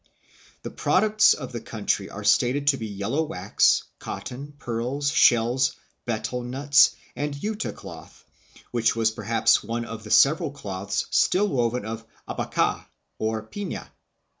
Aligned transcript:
The 0.63 0.71
products 0.71 1.35
of 1.35 1.51
the 1.51 1.61
country 1.61 2.09
are 2.09 2.23
stated 2.23 2.65
to 2.69 2.77
be 2.77 2.87
yellow 2.87 3.21
wax, 3.21 3.83
cotton, 3.99 4.55
pearls, 4.57 5.11
shells, 5.11 5.75
betel 6.07 6.41
nuts, 6.41 6.95
and 7.15 7.35
yuta 7.35 7.71
cloth, 7.71 8.25
which 8.71 8.95
was 8.95 9.11
perhaps 9.11 9.63
one 9.63 9.85
of 9.85 10.03
the 10.03 10.09
several 10.09 10.49
cloths 10.49 11.05
still 11.11 11.49
woven 11.49 11.85
of 11.85 12.03
abaca, 12.27 12.87
or 13.19 13.43
pifia. 13.45 13.89